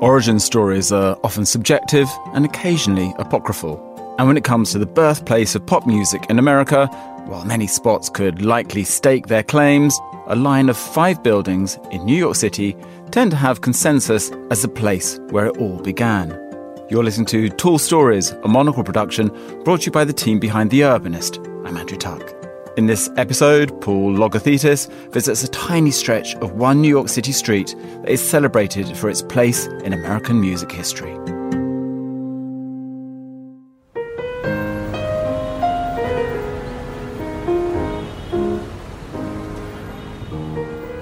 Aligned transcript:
Origin 0.00 0.40
stories 0.40 0.92
are 0.92 1.18
often 1.22 1.44
subjective 1.44 2.08
and 2.32 2.46
occasionally 2.46 3.14
apocryphal. 3.18 3.78
And 4.18 4.26
when 4.26 4.38
it 4.38 4.44
comes 4.44 4.72
to 4.72 4.78
the 4.78 4.86
birthplace 4.86 5.54
of 5.54 5.66
pop 5.66 5.86
music 5.86 6.24
in 6.30 6.38
America, 6.38 6.86
while 7.26 7.44
many 7.44 7.66
spots 7.66 8.08
could 8.08 8.40
likely 8.40 8.82
stake 8.82 9.26
their 9.26 9.42
claims, 9.42 9.98
a 10.26 10.36
line 10.36 10.70
of 10.70 10.78
five 10.78 11.22
buildings 11.22 11.78
in 11.90 12.02
New 12.06 12.16
York 12.16 12.36
City 12.36 12.76
tend 13.10 13.30
to 13.32 13.36
have 13.36 13.60
consensus 13.60 14.30
as 14.50 14.62
the 14.62 14.68
place 14.68 15.18
where 15.28 15.46
it 15.46 15.58
all 15.58 15.78
began. 15.80 16.30
You're 16.88 17.04
listening 17.04 17.26
to 17.26 17.50
Tall 17.50 17.78
Stories, 17.78 18.30
a 18.42 18.48
monocle 18.48 18.82
production 18.82 19.28
brought 19.64 19.82
to 19.82 19.86
you 19.86 19.92
by 19.92 20.06
the 20.06 20.14
team 20.14 20.40
behind 20.40 20.70
The 20.70 20.80
Urbanist. 20.80 21.46
I'm 21.66 21.76
Andrew 21.76 21.98
Tuck. 21.98 22.39
In 22.76 22.86
this 22.86 23.10
episode, 23.16 23.80
Paul 23.80 24.12
Logothetis 24.12 24.88
visits 25.10 25.42
a 25.42 25.48
tiny 25.48 25.90
stretch 25.90 26.36
of 26.36 26.52
one 26.52 26.80
New 26.80 26.88
York 26.88 27.08
City 27.08 27.32
street 27.32 27.74
that 28.02 28.10
is 28.10 28.26
celebrated 28.26 28.96
for 28.96 29.10
its 29.10 29.22
place 29.22 29.66
in 29.66 29.92
American 29.92 30.40
music 30.40 30.70
history. 30.70 31.12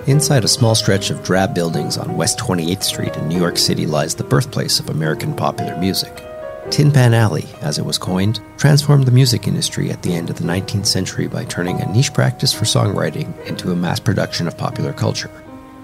Inside 0.06 0.44
a 0.44 0.48
small 0.48 0.74
stretch 0.74 1.10
of 1.10 1.22
drab 1.22 1.54
buildings 1.54 1.98
on 1.98 2.16
West 2.16 2.38
28th 2.38 2.82
Street 2.82 3.14
in 3.14 3.28
New 3.28 3.38
York 3.38 3.58
City 3.58 3.84
lies 3.86 4.14
the 4.14 4.24
birthplace 4.24 4.80
of 4.80 4.88
American 4.88 5.34
popular 5.34 5.76
music. 5.76 6.27
Tin 6.70 6.92
Pan 6.92 7.14
Alley, 7.14 7.46
as 7.62 7.78
it 7.78 7.84
was 7.84 7.98
coined, 7.98 8.40
transformed 8.58 9.06
the 9.06 9.12
music 9.12 9.48
industry 9.48 9.90
at 9.90 10.02
the 10.02 10.14
end 10.14 10.28
of 10.28 10.36
the 10.36 10.44
19th 10.44 10.86
century 10.86 11.26
by 11.26 11.44
turning 11.44 11.80
a 11.80 11.92
niche 11.92 12.12
practice 12.12 12.52
for 12.52 12.66
songwriting 12.66 13.34
into 13.46 13.72
a 13.72 13.76
mass 13.76 13.98
production 13.98 14.46
of 14.46 14.56
popular 14.56 14.92
culture. 14.92 15.30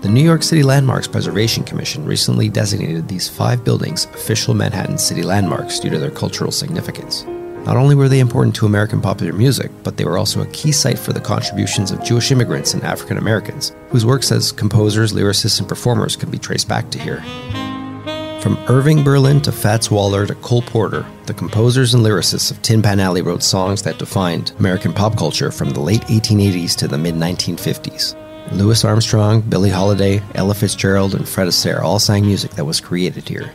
The 0.02 0.10
New 0.10 0.22
York 0.22 0.42
City 0.42 0.62
Landmarks 0.62 1.08
Preservation 1.08 1.64
Commission 1.64 2.04
recently 2.04 2.50
designated 2.50 3.08
these 3.08 3.28
five 3.28 3.64
buildings 3.64 4.04
official 4.12 4.52
Manhattan 4.52 4.98
city 4.98 5.22
landmarks 5.22 5.80
due 5.80 5.88
to 5.88 5.98
their 5.98 6.10
cultural 6.10 6.52
significance. 6.52 7.24
Not 7.64 7.78
only 7.78 7.94
were 7.94 8.10
they 8.10 8.20
important 8.20 8.54
to 8.56 8.66
American 8.66 9.00
popular 9.00 9.32
music, 9.32 9.70
but 9.82 9.96
they 9.96 10.04
were 10.04 10.18
also 10.18 10.42
a 10.42 10.46
key 10.48 10.70
site 10.70 10.98
for 10.98 11.14
the 11.14 11.20
contributions 11.20 11.90
of 11.90 12.04
Jewish 12.04 12.30
immigrants 12.30 12.74
and 12.74 12.82
African 12.84 13.16
Americans, 13.16 13.74
whose 13.88 14.04
works 14.04 14.30
as 14.30 14.52
composers, 14.52 15.14
lyricists, 15.14 15.58
and 15.58 15.68
performers 15.68 16.14
can 16.14 16.30
be 16.30 16.38
traced 16.38 16.68
back 16.68 16.90
to 16.90 16.98
here. 16.98 17.24
From 18.44 18.58
Irving 18.68 19.02
Berlin 19.02 19.40
to 19.40 19.50
Fats 19.50 19.90
Waller 19.90 20.26
to 20.26 20.34
Cole 20.34 20.60
Porter, 20.60 21.06
the 21.24 21.32
composers 21.32 21.94
and 21.94 22.04
lyricists 22.04 22.50
of 22.50 22.60
Tin 22.60 22.82
Pan 22.82 23.00
Alley 23.00 23.22
wrote 23.22 23.42
songs 23.42 23.80
that 23.80 23.98
defined 23.98 24.52
American 24.58 24.92
pop 24.92 25.16
culture 25.16 25.50
from 25.50 25.70
the 25.70 25.80
late 25.80 26.02
1880s 26.02 26.76
to 26.76 26.86
the 26.86 26.98
mid 26.98 27.14
1950s. 27.14 28.14
Louis 28.52 28.84
Armstrong, 28.84 29.40
Billie 29.40 29.70
Holiday, 29.70 30.20
Ella 30.34 30.52
Fitzgerald, 30.52 31.14
and 31.14 31.26
Fred 31.26 31.48
Astaire 31.48 31.80
all 31.80 31.98
sang 31.98 32.26
music 32.26 32.50
that 32.50 32.66
was 32.66 32.82
created 32.82 33.26
here. 33.26 33.50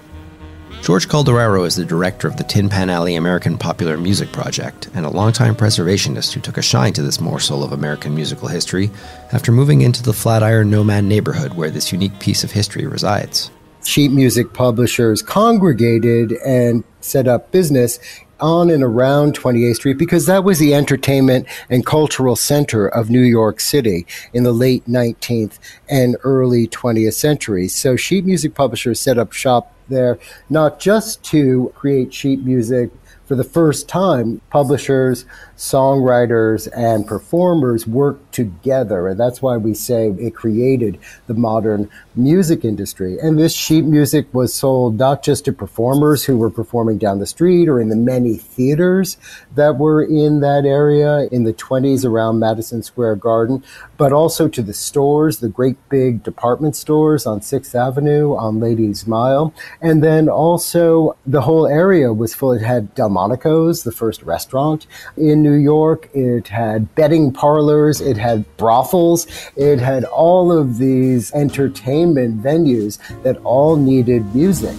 George 0.81 1.07
Calderaro 1.07 1.67
is 1.67 1.75
the 1.75 1.85
director 1.85 2.27
of 2.27 2.37
the 2.37 2.43
Tin 2.43 2.67
Pan 2.67 2.89
Alley 2.89 3.13
American 3.13 3.59
Popular 3.59 3.95
Music 3.95 4.31
Project 4.31 4.89
and 4.95 5.05
a 5.05 5.11
longtime 5.11 5.53
preservationist 5.53 6.33
who 6.33 6.41
took 6.41 6.57
a 6.57 6.63
shine 6.63 6.93
to 6.93 7.03
this 7.03 7.21
morsel 7.21 7.63
of 7.63 7.73
American 7.73 8.15
musical 8.15 8.47
history 8.47 8.89
after 9.33 9.51
moving 9.51 9.81
into 9.81 10.01
the 10.01 10.13
Flatiron 10.13 10.71
Nomad 10.71 11.03
neighborhood 11.03 11.53
where 11.53 11.69
this 11.69 11.91
unique 11.91 12.17
piece 12.19 12.43
of 12.43 12.53
history 12.53 12.87
resides. 12.87 13.51
Sheet 13.83 14.11
music 14.11 14.53
publishers 14.53 15.21
congregated 15.21 16.33
and 16.45 16.83
set 17.01 17.27
up 17.27 17.51
business 17.51 17.99
on 18.39 18.69
and 18.69 18.83
around 18.83 19.37
28th 19.37 19.75
Street 19.75 19.97
because 19.97 20.25
that 20.25 20.43
was 20.43 20.59
the 20.59 20.73
entertainment 20.73 21.47
and 21.69 21.85
cultural 21.85 22.35
center 22.35 22.87
of 22.87 23.09
New 23.09 23.21
York 23.21 23.59
City 23.59 24.05
in 24.33 24.43
the 24.43 24.53
late 24.53 24.85
19th 24.85 25.59
and 25.89 26.15
early 26.23 26.67
20th 26.67 27.13
centuries. 27.13 27.75
So 27.75 27.95
sheet 27.95 28.25
music 28.25 28.53
publishers 28.55 28.99
set 28.99 29.17
up 29.17 29.33
shop 29.33 29.73
there, 29.87 30.19
not 30.49 30.79
just 30.79 31.23
to 31.25 31.73
create 31.75 32.13
sheet 32.13 32.43
music 32.43 32.91
for 33.25 33.35
the 33.35 33.43
first 33.43 33.87
time, 33.87 34.41
publishers, 34.49 35.25
songwriters, 35.55 36.67
and 36.75 37.05
performers 37.05 37.85
worked 37.85 38.28
together. 38.39 39.09
And 39.09 39.19
that's 39.19 39.41
why 39.41 39.57
we 39.57 39.73
say 39.73 40.07
it 40.17 40.33
created 40.33 40.97
the 41.27 41.33
modern 41.33 41.89
music 42.15 42.63
industry. 42.63 43.19
And 43.19 43.37
this 43.37 43.53
sheet 43.53 43.83
music 43.83 44.33
was 44.33 44.53
sold 44.53 44.97
not 44.97 45.23
just 45.23 45.43
to 45.45 45.51
performers 45.51 46.23
who 46.23 46.37
were 46.37 46.49
performing 46.49 46.97
down 46.97 47.19
the 47.19 47.25
street 47.25 47.67
or 47.67 47.81
in 47.81 47.89
the 47.89 47.97
many 47.97 48.37
theaters 48.37 49.17
that 49.55 49.77
were 49.77 50.01
in 50.01 50.39
that 50.39 50.63
area 50.65 51.27
in 51.33 51.43
the 51.43 51.53
20s 51.53 52.05
around 52.05 52.39
Madison 52.39 52.81
Square 52.81 53.17
Garden, 53.17 53.61
but 53.97 54.13
also 54.13 54.47
to 54.47 54.61
the 54.61 54.73
stores, 54.73 55.39
the 55.39 55.49
great 55.49 55.77
big 55.89 56.23
department 56.23 56.77
stores 56.77 57.25
on 57.25 57.41
6th 57.41 57.75
Avenue, 57.75 58.37
on 58.37 58.61
Ladies 58.61 59.05
Mile. 59.05 59.53
And 59.81 60.01
then 60.01 60.29
also 60.29 61.17
the 61.25 61.41
whole 61.41 61.67
area 61.67 62.13
was 62.13 62.33
full. 62.33 62.53
It 62.53 62.61
had 62.61 62.95
Delmonico's, 62.95 63.83
the 63.83 63.91
first 63.91 64.23
restaurant 64.23 64.87
in 65.17 65.43
New 65.43 65.59
York. 65.73 66.09
It 66.13 66.47
had 66.47 66.95
betting 66.95 67.33
parlors. 67.33 67.99
It 67.99 68.15
had 68.15 68.28
brothels. 68.37 69.27
It 69.55 69.79
had 69.79 70.03
all 70.05 70.51
of 70.51 70.77
these 70.77 71.31
entertainment 71.33 72.41
venues 72.41 72.99
that 73.23 73.37
all 73.37 73.75
needed 73.75 74.35
music. 74.35 74.75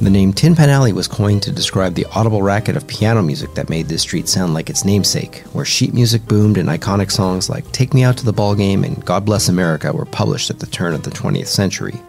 The 0.00 0.08
name 0.08 0.32
Tin 0.32 0.56
Pan 0.56 0.70
Alley 0.70 0.94
was 0.94 1.06
coined 1.06 1.42
to 1.42 1.52
describe 1.52 1.94
the 1.94 2.06
audible 2.14 2.40
racket 2.40 2.74
of 2.74 2.86
piano 2.86 3.22
music 3.22 3.52
that 3.52 3.68
made 3.68 3.86
this 3.86 4.00
street 4.00 4.28
sound 4.28 4.54
like 4.54 4.70
its 4.70 4.82
namesake, 4.82 5.40
where 5.52 5.66
sheet 5.66 5.92
music 5.92 6.24
boomed 6.26 6.56
and 6.56 6.70
iconic 6.70 7.10
songs 7.10 7.50
like 7.50 7.70
Take 7.72 7.92
Me 7.92 8.02
Out 8.02 8.16
to 8.16 8.24
the 8.24 8.32
Ball 8.32 8.54
Game 8.54 8.82
and 8.82 9.04
God 9.04 9.26
Bless 9.26 9.50
America 9.50 9.92
were 9.92 10.06
published 10.06 10.48
at 10.48 10.58
the 10.58 10.64
turn 10.64 10.94
of 10.94 11.02
the 11.02 11.10
20th 11.10 11.48
century. 11.48 12.00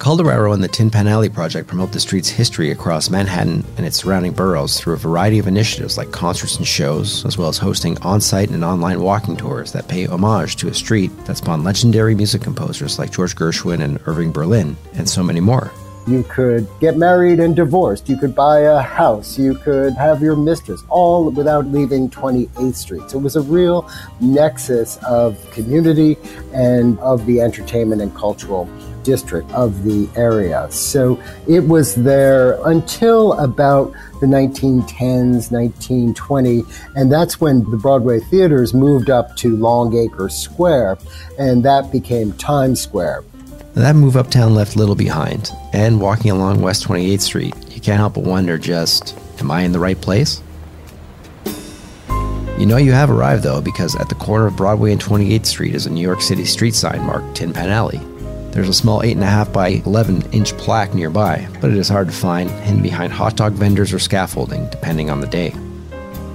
Calderaro 0.00 0.54
and 0.54 0.64
the 0.64 0.68
Tin 0.68 0.88
Pan 0.88 1.06
Alley 1.06 1.28
Project 1.28 1.68
promote 1.68 1.92
the 1.92 2.00
street's 2.00 2.30
history 2.30 2.70
across 2.70 3.10
Manhattan 3.10 3.62
and 3.76 3.84
its 3.84 3.98
surrounding 3.98 4.32
boroughs 4.32 4.80
through 4.80 4.94
a 4.94 4.96
variety 4.96 5.38
of 5.38 5.46
initiatives 5.46 5.98
like 5.98 6.10
concerts 6.10 6.56
and 6.56 6.66
shows, 6.66 7.26
as 7.26 7.36
well 7.36 7.50
as 7.50 7.58
hosting 7.58 7.98
on 7.98 8.22
site 8.22 8.48
and 8.48 8.64
online 8.64 9.02
walking 9.02 9.36
tours 9.36 9.72
that 9.72 9.88
pay 9.88 10.06
homage 10.06 10.56
to 10.56 10.68
a 10.68 10.74
street 10.74 11.10
that 11.26 11.36
spawned 11.36 11.64
legendary 11.64 12.14
music 12.14 12.40
composers 12.40 12.98
like 12.98 13.12
George 13.12 13.36
Gershwin 13.36 13.82
and 13.82 14.00
Irving 14.06 14.32
Berlin, 14.32 14.74
and 14.94 15.06
so 15.06 15.22
many 15.22 15.38
more. 15.38 15.70
You 16.06 16.22
could 16.22 16.66
get 16.80 16.96
married 16.96 17.38
and 17.38 17.54
divorced. 17.54 18.08
You 18.08 18.16
could 18.16 18.34
buy 18.34 18.60
a 18.60 18.80
house. 18.80 19.38
You 19.38 19.54
could 19.54 19.92
have 19.96 20.22
your 20.22 20.34
mistress, 20.34 20.82
all 20.88 21.30
without 21.30 21.66
leaving 21.66 22.08
28th 22.08 22.74
Street. 22.74 23.10
So 23.10 23.18
it 23.18 23.22
was 23.22 23.36
a 23.36 23.42
real 23.42 23.86
nexus 24.18 24.96
of 25.06 25.38
community 25.50 26.16
and 26.54 26.98
of 27.00 27.26
the 27.26 27.42
entertainment 27.42 28.00
and 28.00 28.16
cultural 28.16 28.66
district 29.02 29.50
of 29.52 29.84
the 29.84 30.08
area. 30.16 30.70
So 30.70 31.20
it 31.48 31.60
was 31.60 31.94
there 31.94 32.58
until 32.66 33.32
about 33.34 33.92
the 34.20 34.26
1910s, 34.26 35.50
1920, 35.50 36.62
and 36.94 37.10
that's 37.10 37.40
when 37.40 37.68
the 37.70 37.76
Broadway 37.76 38.20
theaters 38.20 38.74
moved 38.74 39.10
up 39.10 39.36
to 39.36 39.56
Longacre 39.56 40.28
Square, 40.28 40.98
and 41.38 41.64
that 41.64 41.90
became 41.90 42.32
Times 42.34 42.80
Square. 42.80 43.24
That 43.74 43.96
move 43.96 44.16
uptown 44.16 44.54
left 44.54 44.76
little 44.76 44.96
behind, 44.96 45.52
and 45.72 46.00
walking 46.00 46.30
along 46.30 46.60
West 46.60 46.86
28th 46.86 47.20
Street, 47.20 47.54
you 47.70 47.80
can't 47.80 47.98
help 47.98 48.14
but 48.14 48.24
wonder 48.24 48.58
just, 48.58 49.16
am 49.38 49.50
I 49.50 49.62
in 49.62 49.72
the 49.72 49.78
right 49.78 50.00
place? 50.00 50.42
You 52.58 52.66
know 52.66 52.76
you 52.76 52.92
have 52.92 53.08
arrived 53.08 53.42
though, 53.42 53.62
because 53.62 53.96
at 53.96 54.10
the 54.10 54.14
corner 54.16 54.46
of 54.46 54.56
Broadway 54.56 54.92
and 54.92 55.00
28th 55.00 55.46
Street 55.46 55.74
is 55.74 55.86
a 55.86 55.90
New 55.90 56.02
York 56.02 56.20
City 56.20 56.44
street 56.44 56.74
sign 56.74 57.00
marked 57.06 57.36
Tin 57.36 57.54
Pan 57.54 57.70
Alley. 57.70 57.98
There's 58.52 58.68
a 58.68 58.74
small 58.74 59.00
8.5 59.02 59.52
by 59.52 59.68
11 59.68 60.32
inch 60.32 60.56
plaque 60.56 60.92
nearby, 60.92 61.48
but 61.60 61.70
it 61.70 61.76
is 61.76 61.88
hard 61.88 62.08
to 62.08 62.12
find, 62.12 62.50
hidden 62.50 62.82
behind 62.82 63.12
hot 63.12 63.36
dog 63.36 63.52
vendors 63.52 63.92
or 63.92 64.00
scaffolding, 64.00 64.68
depending 64.70 65.08
on 65.08 65.20
the 65.20 65.26
day. 65.28 65.54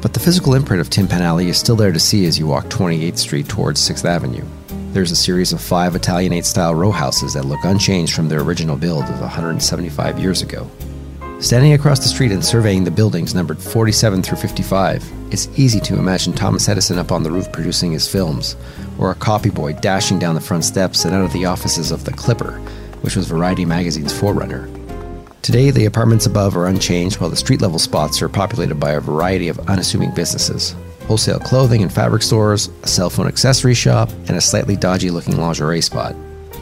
But 0.01 0.13
the 0.13 0.19
physical 0.19 0.53
imprint 0.53 0.79
of 0.79 0.89
Tin 0.89 1.07
Pan 1.07 1.22
Alley 1.22 1.49
is 1.49 1.57
still 1.57 1.75
there 1.75 1.91
to 1.91 1.99
see 1.99 2.25
as 2.25 2.40
you 2.40 2.47
walk 2.47 2.66
28th 2.66 3.17
Street 3.17 3.49
towards 3.49 3.81
6th 3.81 4.05
Avenue. 4.05 4.45
There's 4.93 5.11
a 5.11 5.16
series 5.16 5.51
of 5.51 5.59
five 5.59 5.93
Italianate 5.93 6.45
style 6.45 6.73
row 6.73 6.91
houses 6.91 7.34
that 7.34 7.43
look 7.43 7.66
unchanged 7.66 8.13
from 8.13 8.29
their 8.29 8.41
original 8.41 8.78
build 8.78 9.03
of 9.03 9.19
175 9.19 10.17
years 10.17 10.41
ago. 10.41 10.69
Standing 11.40 11.73
across 11.73 11.99
the 11.99 12.08
street 12.08 12.32
and 12.32 12.43
surveying 12.43 12.85
the 12.85 12.91
buildings 12.91 13.35
numbered 13.35 13.59
47 13.59 14.23
through 14.23 14.37
55, 14.37 15.03
it's 15.32 15.47
easy 15.59 15.79
to 15.82 15.99
imagine 15.99 16.34
Thomas 16.34 16.70
Edison 16.70 16.97
up 16.97 17.11
on 17.11 17.23
the 17.23 17.32
roof 17.32 17.52
producing 17.52 17.91
his 17.91 18.09
films, 18.09 18.55
or 18.97 19.11
a 19.11 19.16
copy 19.16 19.49
boy 19.49 19.73
dashing 19.73 20.17
down 20.17 20.35
the 20.35 20.41
front 20.41 20.64
steps 20.64 21.03
and 21.03 21.14
out 21.14 21.26
of 21.26 21.34
the 21.34 21.46
offices 21.46 21.91
of 21.91 22.05
The 22.05 22.14
Clipper, 22.14 22.53
which 23.02 23.16
was 23.16 23.28
Variety 23.28 23.66
magazine's 23.66 24.17
forerunner. 24.17 24.70
Today, 25.41 25.72
the 25.72 25.85
apartments 25.85 26.26
above 26.26 26.55
are 26.55 26.67
unchanged 26.67 27.20
while 27.20 27.29
the 27.29 27.35
street 27.35 27.61
level 27.61 27.79
spots 27.79 28.22
are 28.22 28.29
populated 28.29 28.76
by 28.76 28.91
a 28.91 29.02
variety 29.02 29.49
of 29.49 29.59
unassuming 29.70 30.14
businesses 30.16 30.73
wholesale 31.05 31.40
clothing 31.40 31.84
and 31.84 31.93
fabric 31.93 32.23
stores, 32.23 32.70
a 32.84 32.88
cell 32.88 33.09
phone 33.09 33.28
accessory 33.28 33.76
shop, 33.76 34.09
and 34.28 34.31
a 34.31 34.41
slightly 34.41 34.76
dodgy 34.76 35.11
looking 35.11 35.38
lingerie 35.38 35.81
spot. 35.81 36.16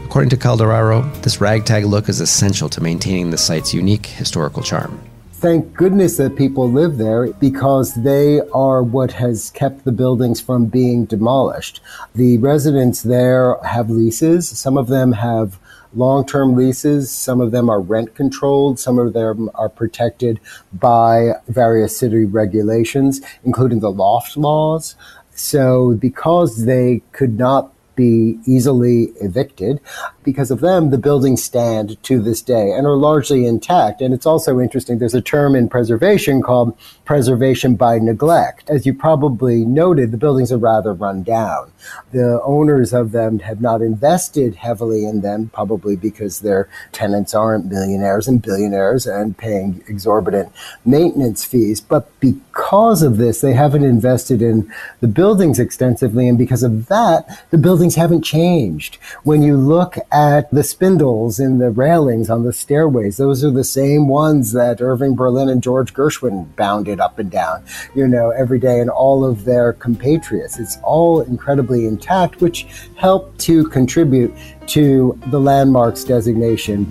According 0.05 0.29
to 0.29 0.37
Calderaro, 0.37 1.21
this 1.23 1.41
ragtag 1.41 1.85
look 1.85 2.07
is 2.07 2.19
essential 2.19 2.69
to 2.69 2.81
maintaining 2.81 3.31
the 3.31 3.37
site's 3.37 3.73
unique 3.73 4.05
historical 4.05 4.61
charm. 4.61 4.99
Thank 5.33 5.73
goodness 5.73 6.15
that 6.17 6.37
people 6.37 6.71
live 6.71 6.97
there 6.97 7.27
because 7.33 7.95
they 7.95 8.39
are 8.53 8.81
what 8.81 9.11
has 9.11 9.49
kept 9.49 9.83
the 9.83 9.91
buildings 9.91 10.39
from 10.39 10.67
being 10.67 11.03
demolished. 11.03 11.81
The 12.15 12.37
residents 12.37 13.01
there 13.01 13.57
have 13.57 13.89
leases. 13.89 14.47
Some 14.47 14.77
of 14.77 14.87
them 14.87 15.11
have 15.11 15.59
long 15.95 16.25
term 16.25 16.55
leases. 16.55 17.11
Some 17.11 17.41
of 17.41 17.51
them 17.51 17.69
are 17.69 17.81
rent 17.81 18.15
controlled, 18.15 18.79
some 18.79 18.97
of 18.97 19.13
them 19.13 19.49
are 19.55 19.69
protected 19.69 20.39
by 20.71 21.33
various 21.47 21.97
city 21.97 22.25
regulations, 22.25 23.19
including 23.43 23.79
the 23.79 23.91
loft 23.91 24.37
laws. 24.37 24.95
So, 25.35 25.95
because 25.95 26.65
they 26.65 27.01
could 27.11 27.37
not 27.37 27.73
be 27.95 28.39
easily 28.45 29.13
evicted. 29.21 29.79
Because 30.23 30.51
of 30.51 30.61
them, 30.61 30.89
the 30.89 30.97
buildings 30.97 31.43
stand 31.43 32.01
to 32.03 32.21
this 32.21 32.41
day 32.41 32.71
and 32.71 32.87
are 32.87 32.95
largely 32.95 33.45
intact. 33.45 34.01
And 34.01 34.13
it's 34.13 34.25
also 34.25 34.59
interesting, 34.59 34.97
there's 34.97 35.13
a 35.13 35.21
term 35.21 35.55
in 35.55 35.67
preservation 35.67 36.41
called 36.41 36.77
preservation 37.03 37.75
by 37.75 37.99
neglect. 37.99 38.69
As 38.69 38.85
you 38.85 38.93
probably 38.93 39.65
noted, 39.65 40.11
the 40.11 40.17
buildings 40.17 40.51
are 40.51 40.57
rather 40.57 40.93
run 40.93 41.23
down. 41.23 41.71
The 42.11 42.41
owners 42.43 42.93
of 42.93 43.11
them 43.11 43.39
have 43.39 43.59
not 43.59 43.81
invested 43.81 44.55
heavily 44.55 45.05
in 45.05 45.21
them, 45.21 45.49
probably 45.53 45.97
because 45.97 46.39
their 46.39 46.69
tenants 46.93 47.33
aren't 47.33 47.65
millionaires 47.65 48.27
and 48.27 48.41
billionaires 48.41 49.05
and 49.05 49.37
paying 49.37 49.83
exorbitant 49.87 50.53
maintenance 50.85 51.43
fees. 51.43 51.81
But 51.81 52.17
because 52.21 53.01
of 53.01 53.17
this, 53.17 53.41
they 53.41 53.53
haven't 53.53 53.83
invested 53.83 54.41
in 54.41 54.71
the 55.01 55.07
buildings 55.07 55.59
extensively. 55.59 56.29
And 56.29 56.37
because 56.37 56.63
of 56.63 56.87
that, 56.87 57.45
the 57.49 57.57
buildings 57.57 57.82
haven't 57.91 58.23
changed. 58.23 58.95
When 59.23 59.43
you 59.43 59.57
look 59.57 59.97
at 60.11 60.49
the 60.51 60.63
spindles 60.63 61.39
in 61.39 61.57
the 61.57 61.69
railings 61.69 62.29
on 62.29 62.43
the 62.43 62.53
stairways, 62.53 63.17
those 63.17 63.43
are 63.43 63.51
the 63.51 63.63
same 63.63 64.07
ones 64.07 64.53
that 64.53 64.81
Irving 64.81 65.15
Berlin 65.15 65.49
and 65.49 65.61
George 65.61 65.93
Gershwin 65.93 66.55
bounded 66.55 66.99
up 66.99 67.19
and 67.19 67.29
down, 67.29 67.63
you 67.93 68.07
know, 68.07 68.29
every 68.31 68.59
day 68.59 68.79
and 68.79 68.89
all 68.89 69.25
of 69.25 69.45
their 69.45 69.73
compatriots. 69.73 70.59
It's 70.59 70.77
all 70.83 71.21
incredibly 71.21 71.85
intact, 71.85 72.41
which 72.41 72.65
helped 72.95 73.39
to 73.41 73.67
contribute 73.69 74.33
to 74.67 75.19
the 75.27 75.39
landmarks 75.39 76.03
designation. 76.03 76.85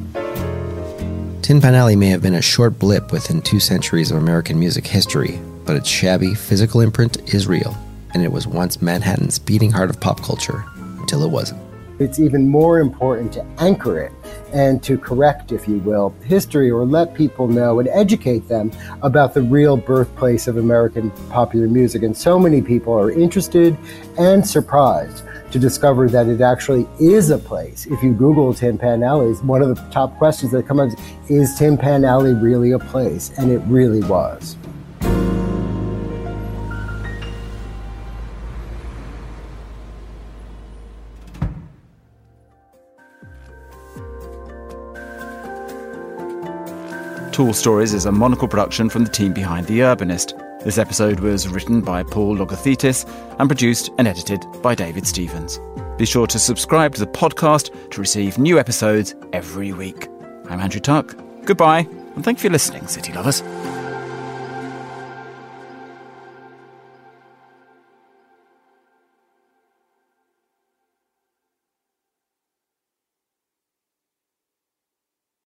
Tin 1.42 1.60
Pan 1.60 1.74
Alley 1.74 1.96
may 1.96 2.08
have 2.08 2.22
been 2.22 2.34
a 2.34 2.42
short 2.42 2.78
blip 2.78 3.10
within 3.10 3.42
two 3.42 3.58
centuries 3.58 4.10
of 4.10 4.16
American 4.16 4.58
music 4.58 4.86
history, 4.86 5.40
but 5.64 5.76
its 5.76 5.88
shabby 5.88 6.34
physical 6.34 6.80
imprint 6.80 7.34
is 7.34 7.46
real, 7.46 7.76
and 8.14 8.22
it 8.22 8.30
was 8.30 8.46
once 8.46 8.80
Manhattan's 8.80 9.38
beating 9.38 9.72
heart 9.72 9.90
of 9.90 10.00
pop 10.00 10.22
culture 10.22 10.64
until 11.02 11.22
it 11.22 11.31
wasn't. 11.31 11.60
It's 11.99 12.19
even 12.19 12.49
more 12.49 12.81
important 12.81 13.32
to 13.34 13.44
anchor 13.58 14.00
it 14.00 14.12
and 14.52 14.82
to 14.82 14.99
correct, 14.99 15.52
if 15.52 15.69
you 15.69 15.78
will, 15.78 16.14
history 16.25 16.70
or 16.70 16.84
let 16.84 17.14
people 17.14 17.46
know 17.46 17.78
and 17.78 17.88
educate 17.88 18.49
them 18.49 18.72
about 19.02 19.34
the 19.34 19.43
real 19.43 19.76
birthplace 19.76 20.49
of 20.49 20.56
American 20.56 21.10
popular 21.28 21.69
music. 21.69 22.02
And 22.02 22.16
so 22.16 22.38
many 22.38 22.60
people 22.60 22.93
are 22.94 23.10
interested 23.10 23.76
and 24.19 24.46
surprised 24.46 25.25
to 25.52 25.58
discover 25.58 26.08
that 26.08 26.28
it 26.28 26.40
actually 26.40 26.88
is 26.99 27.31
a 27.31 27.38
place. 27.38 27.87
If 27.87 28.02
you 28.02 28.14
Google 28.14 28.52
Tin 28.54 28.78
Pan 28.78 29.02
Alley, 29.02 29.34
one 29.34 29.62
of 29.62 29.69
the 29.69 29.81
top 29.90 30.16
questions 30.16 30.50
that 30.52 30.66
come 30.66 30.81
up 30.81 30.88
is, 30.88 30.96
is 31.28 31.54
Tin 31.58 31.76
Pan 31.76 32.04
Alley 32.04 32.34
really 32.34 32.72
a 32.72 32.78
place? 32.78 33.31
And 33.38 33.50
it 33.50 33.58
really 33.66 34.00
was. 34.00 34.56
Tall 47.32 47.55
Stories 47.55 47.94
is 47.94 48.05
a 48.05 48.12
monocle 48.12 48.46
production 48.46 48.90
from 48.90 49.05
the 49.05 49.11
team 49.11 49.32
behind 49.32 49.67
The 49.67 49.81
Urbanist. 49.81 50.38
This 50.64 50.76
episode 50.76 51.20
was 51.20 51.49
written 51.49 51.81
by 51.81 52.02
Paul 52.02 52.37
Logothetis 52.37 53.08
and 53.38 53.49
produced 53.49 53.88
and 53.96 54.06
edited 54.06 54.44
by 54.61 54.75
David 54.75 55.06
Stevens. 55.06 55.58
Be 55.96 56.05
sure 56.05 56.26
to 56.26 56.38
subscribe 56.38 56.93
to 56.94 57.00
the 57.00 57.06
podcast 57.06 57.90
to 57.90 58.00
receive 58.00 58.37
new 58.37 58.58
episodes 58.58 59.14
every 59.32 59.73
week. 59.73 60.08
I'm 60.50 60.61
Andrew 60.61 60.81
Tuck. 60.81 61.17
Goodbye, 61.46 61.88
and 62.17 62.23
thank 62.23 62.37
you 62.38 62.50
for 62.50 62.52
listening, 62.52 62.87
City 62.87 63.14
Lovers. 63.14 63.40